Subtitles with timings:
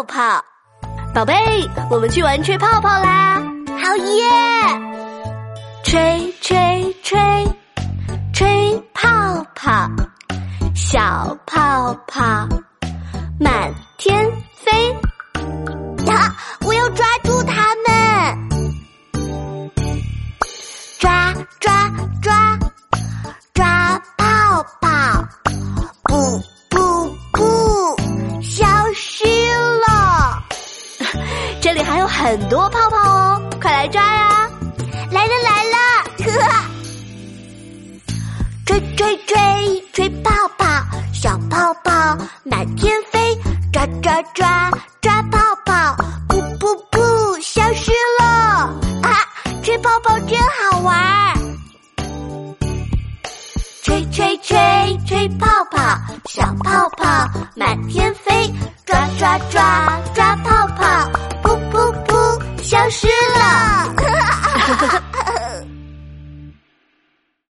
[0.00, 0.44] 泡泡。
[1.14, 1.34] 宝贝，
[1.90, 3.42] 我们去玩吹泡泡啦！
[3.82, 4.24] 好耶！
[5.82, 7.18] 吹吹吹，
[8.32, 9.08] 吹泡
[9.54, 9.90] 泡，
[10.74, 12.48] 小泡泡
[13.38, 14.92] 满天飞。
[16.06, 18.48] 呀，我要抓住它们！
[20.98, 21.90] 抓抓
[22.22, 22.58] 抓，
[23.52, 25.24] 抓泡泡！
[26.04, 26.49] 不不
[31.60, 34.48] 这里还有很多泡泡哦，快来抓呀！
[35.10, 35.76] 来了来了！
[36.24, 36.64] 呵呵，
[38.66, 40.64] 吹吹吹，吹泡泡，
[41.12, 43.38] 小泡泡满天飞，
[43.72, 44.70] 抓抓抓，
[45.02, 45.96] 抓泡泡，
[46.28, 48.24] 噗噗噗，消失了！
[49.02, 49.12] 啊，
[49.62, 51.34] 吹泡泡真好玩儿！
[53.82, 55.78] 吹吹吹，吹泡泡，
[56.26, 58.14] 小泡泡满天
[62.70, 63.69] 消失了！